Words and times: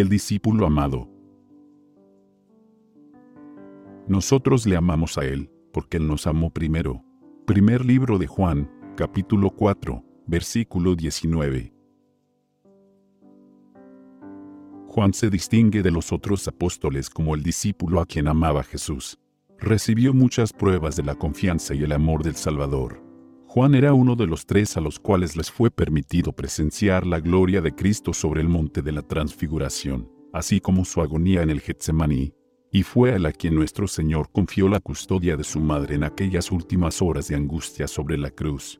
el 0.00 0.10
discípulo 0.10 0.66
amado. 0.66 1.08
Nosotros 4.06 4.66
le 4.66 4.76
amamos 4.76 5.16
a 5.16 5.24
Él, 5.24 5.50
porque 5.72 5.96
Él 5.96 6.06
nos 6.06 6.26
amó 6.26 6.50
primero. 6.50 7.02
Primer 7.46 7.82
libro 7.82 8.18
de 8.18 8.26
Juan, 8.26 8.70
capítulo 8.94 9.48
4, 9.50 10.04
versículo 10.26 10.94
19. 10.94 11.72
Juan 14.86 15.14
se 15.14 15.30
distingue 15.30 15.82
de 15.82 15.90
los 15.90 16.12
otros 16.12 16.46
apóstoles 16.46 17.08
como 17.08 17.34
el 17.34 17.42
discípulo 17.42 18.00
a 18.02 18.04
quien 18.04 18.28
amaba 18.28 18.64
Jesús. 18.64 19.18
Recibió 19.58 20.12
muchas 20.12 20.52
pruebas 20.52 20.96
de 20.96 21.04
la 21.04 21.14
confianza 21.14 21.74
y 21.74 21.84
el 21.84 21.92
amor 21.92 22.22
del 22.22 22.36
Salvador. 22.36 23.05
Juan 23.56 23.74
era 23.74 23.94
uno 23.94 24.16
de 24.16 24.26
los 24.26 24.44
tres 24.44 24.76
a 24.76 24.82
los 24.82 25.00
cuales 25.00 25.34
les 25.34 25.50
fue 25.50 25.70
permitido 25.70 26.30
presenciar 26.30 27.06
la 27.06 27.20
gloria 27.20 27.62
de 27.62 27.74
Cristo 27.74 28.12
sobre 28.12 28.42
el 28.42 28.50
monte 28.50 28.82
de 28.82 28.92
la 28.92 29.00
transfiguración, 29.00 30.12
así 30.34 30.60
como 30.60 30.84
su 30.84 31.00
agonía 31.00 31.40
en 31.40 31.48
el 31.48 31.62
Getsemaní, 31.62 32.34
y 32.70 32.82
fue 32.82 33.14
a 33.14 33.18
la 33.18 33.32
quien 33.32 33.54
nuestro 33.54 33.88
Señor 33.88 34.30
confió 34.30 34.68
la 34.68 34.78
custodia 34.78 35.38
de 35.38 35.44
su 35.44 35.58
madre 35.58 35.94
en 35.94 36.04
aquellas 36.04 36.52
últimas 36.52 37.00
horas 37.00 37.28
de 37.28 37.36
angustia 37.36 37.88
sobre 37.88 38.18
la 38.18 38.30
cruz. 38.30 38.78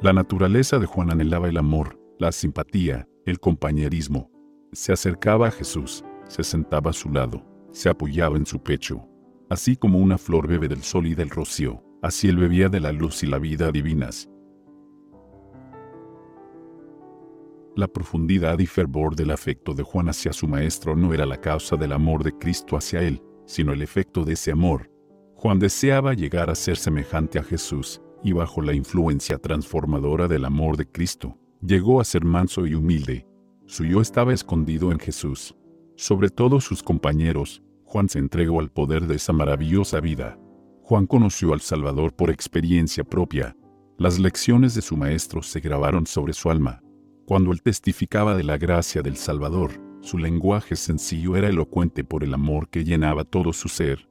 La 0.00 0.12
naturaleza 0.12 0.78
de 0.78 0.86
Juan 0.86 1.10
anhelaba 1.10 1.48
el 1.48 1.56
amor, 1.56 1.98
la 2.16 2.30
simpatía, 2.30 3.08
el 3.26 3.40
compañerismo. 3.40 4.30
Se 4.70 4.92
acercaba 4.92 5.48
a 5.48 5.50
Jesús, 5.50 6.04
se 6.28 6.44
sentaba 6.44 6.90
a 6.90 6.94
su 6.94 7.10
lado, 7.10 7.44
se 7.72 7.88
apoyaba 7.88 8.36
en 8.36 8.46
su 8.46 8.62
pecho. 8.62 9.08
Así 9.52 9.76
como 9.76 9.98
una 9.98 10.16
flor 10.16 10.48
bebe 10.48 10.66
del 10.66 10.82
sol 10.82 11.06
y 11.06 11.14
del 11.14 11.28
rocío, 11.28 11.84
así 12.00 12.26
él 12.26 12.38
bebía 12.38 12.70
de 12.70 12.80
la 12.80 12.90
luz 12.90 13.22
y 13.22 13.26
la 13.26 13.38
vida 13.38 13.70
divinas. 13.70 14.30
La 17.76 17.86
profundidad 17.86 18.58
y 18.60 18.66
fervor 18.66 19.14
del 19.14 19.30
afecto 19.30 19.74
de 19.74 19.82
Juan 19.82 20.08
hacia 20.08 20.32
su 20.32 20.48
maestro 20.48 20.96
no 20.96 21.12
era 21.12 21.26
la 21.26 21.38
causa 21.38 21.76
del 21.76 21.92
amor 21.92 22.24
de 22.24 22.32
Cristo 22.32 22.78
hacia 22.78 23.02
él, 23.02 23.22
sino 23.44 23.74
el 23.74 23.82
efecto 23.82 24.24
de 24.24 24.32
ese 24.32 24.52
amor. 24.52 24.90
Juan 25.34 25.58
deseaba 25.58 26.14
llegar 26.14 26.48
a 26.48 26.54
ser 26.54 26.78
semejante 26.78 27.38
a 27.38 27.42
Jesús, 27.42 28.00
y 28.24 28.32
bajo 28.32 28.62
la 28.62 28.72
influencia 28.72 29.36
transformadora 29.36 30.28
del 30.28 30.46
amor 30.46 30.78
de 30.78 30.90
Cristo, 30.90 31.36
Llegó 31.60 32.00
a 32.00 32.04
ser 32.04 32.24
manso 32.24 32.66
y 32.66 32.74
humilde. 32.74 33.26
Su 33.66 33.84
yo 33.84 34.00
estaba 34.00 34.32
escondido 34.32 34.92
en 34.92 34.98
Jesús. 34.98 35.54
Sobre 35.94 36.30
todos 36.30 36.64
sus 36.64 36.82
compañeros, 36.82 37.62
Juan 37.92 38.08
se 38.08 38.18
entregó 38.18 38.58
al 38.60 38.70
poder 38.70 39.06
de 39.06 39.16
esa 39.16 39.34
maravillosa 39.34 40.00
vida. 40.00 40.38
Juan 40.80 41.06
conoció 41.06 41.52
al 41.52 41.60
Salvador 41.60 42.14
por 42.14 42.30
experiencia 42.30 43.04
propia. 43.04 43.54
Las 43.98 44.18
lecciones 44.18 44.74
de 44.74 44.80
su 44.80 44.96
maestro 44.96 45.42
se 45.42 45.60
grabaron 45.60 46.06
sobre 46.06 46.32
su 46.32 46.50
alma. 46.50 46.80
Cuando 47.26 47.52
él 47.52 47.60
testificaba 47.60 48.34
de 48.34 48.44
la 48.44 48.56
gracia 48.56 49.02
del 49.02 49.18
Salvador, 49.18 49.72
su 50.00 50.16
lenguaje 50.16 50.74
sencillo 50.74 51.36
era 51.36 51.50
elocuente 51.50 52.02
por 52.02 52.24
el 52.24 52.32
amor 52.32 52.70
que 52.70 52.82
llenaba 52.82 53.24
todo 53.24 53.52
su 53.52 53.68
ser. 53.68 54.08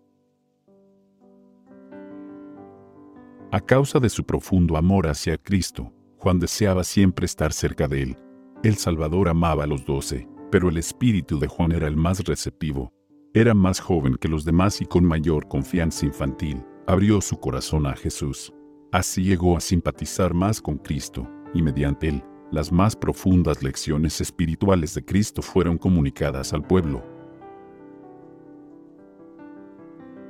A 3.52 3.62
causa 3.62 4.00
de 4.00 4.10
su 4.10 4.24
profundo 4.24 4.78
amor 4.78 5.08
hacia 5.08 5.40
Cristo, 5.40 5.92
Juan 6.18 6.38
deseaba 6.38 6.84
siempre 6.84 7.26
estar 7.26 7.52
cerca 7.52 7.88
de 7.88 8.04
él. 8.04 8.18
El 8.62 8.76
Salvador 8.76 9.28
amaba 9.28 9.64
a 9.64 9.68
los 9.68 9.84
doce, 9.88 10.28
pero 10.52 10.70
el 10.70 10.78
espíritu 10.78 11.40
de 11.40 11.48
Juan 11.48 11.72
era 11.72 11.88
el 11.88 11.98
más 11.98 12.24
receptivo. 12.24 12.94
Era 13.34 13.54
más 13.54 13.80
joven 13.80 14.16
que 14.16 14.28
los 14.28 14.46
demás 14.46 14.82
y 14.82 14.86
con 14.86 15.06
mayor 15.06 15.48
confianza 15.48 16.06
infantil, 16.06 16.64
abrió 16.88 17.22
su 17.22 17.40
corazón 17.40 17.88
a 17.88 17.96
Jesús. 17.96 18.54
Así 18.92 19.24
llegó 19.24 19.56
a 19.56 19.62
simpatizar 19.62 20.34
más 20.34 20.62
con 20.62 20.78
Cristo, 20.78 21.30
y 21.54 21.62
mediante 21.62 22.10
él, 22.10 22.24
las 22.52 22.72
más 22.72 22.96
profundas 22.96 23.64
lecciones 23.64 24.20
espirituales 24.20 24.94
de 24.96 25.06
Cristo 25.06 25.42
fueron 25.42 25.78
comunicadas 25.78 26.52
al 26.54 26.64
pueblo. 26.64 27.04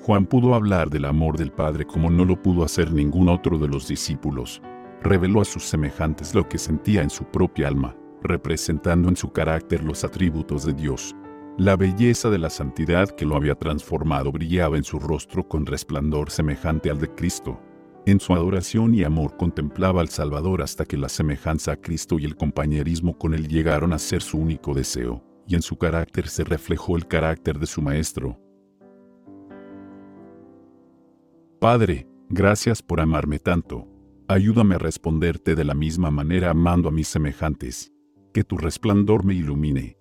Juan 0.01 0.25
pudo 0.25 0.53
hablar 0.53 0.89
del 0.89 1.05
amor 1.05 1.37
del 1.37 1.51
Padre 1.51 1.85
como 1.85 2.09
no 2.09 2.25
lo 2.25 2.41
pudo 2.41 2.63
hacer 2.63 2.91
ningún 2.91 3.29
otro 3.29 3.57
de 3.57 3.67
los 3.67 3.87
discípulos 3.87 4.61
reveló 5.03 5.41
a 5.41 5.45
sus 5.45 5.63
semejantes 5.63 6.35
lo 6.35 6.47
que 6.47 6.57
sentía 6.57 7.01
en 7.01 7.09
su 7.09 7.25
propia 7.25 7.67
alma, 7.67 7.95
representando 8.21 9.09
en 9.09 9.15
su 9.15 9.31
carácter 9.31 9.83
los 9.83 10.03
atributos 10.03 10.65
de 10.65 10.73
Dios. 10.73 11.15
La 11.61 11.75
belleza 11.75 12.31
de 12.31 12.39
la 12.39 12.49
santidad 12.49 13.07
que 13.07 13.23
lo 13.23 13.35
había 13.35 13.53
transformado 13.53 14.31
brillaba 14.31 14.77
en 14.77 14.83
su 14.83 14.97
rostro 14.97 15.47
con 15.47 15.67
resplandor 15.67 16.31
semejante 16.31 16.89
al 16.89 16.99
de 16.99 17.13
Cristo. 17.13 17.61
En 18.07 18.19
su 18.19 18.33
adoración 18.33 18.95
y 18.95 19.03
amor 19.03 19.37
contemplaba 19.37 20.01
al 20.01 20.09
Salvador 20.09 20.63
hasta 20.63 20.85
que 20.85 20.97
la 20.97 21.07
semejanza 21.07 21.73
a 21.73 21.75
Cristo 21.75 22.17
y 22.17 22.25
el 22.25 22.35
compañerismo 22.35 23.15
con 23.15 23.35
él 23.35 23.47
llegaron 23.47 23.93
a 23.93 23.99
ser 23.99 24.23
su 24.23 24.39
único 24.39 24.73
deseo, 24.73 25.23
y 25.45 25.53
en 25.53 25.61
su 25.61 25.77
carácter 25.77 26.29
se 26.29 26.43
reflejó 26.43 26.97
el 26.97 27.05
carácter 27.07 27.59
de 27.59 27.67
su 27.67 27.79
Maestro. 27.83 28.39
Padre, 31.59 32.07
gracias 32.27 32.81
por 32.81 32.99
amarme 32.99 33.37
tanto 33.37 33.87
Ayúdame 34.27 34.73
a 34.73 34.79
responderte 34.79 35.53
de 35.53 35.63
la 35.63 35.75
misma 35.75 36.09
manera 36.09 36.49
amando 36.49 36.89
a 36.89 36.91
mis 36.91 37.07
semejantes. 37.07 37.93
Que 38.33 38.43
tu 38.43 38.57
resplandor 38.57 39.23
me 39.23 39.35
ilumine. 39.35 40.00